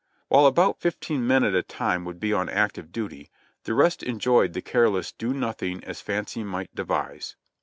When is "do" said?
5.11-5.31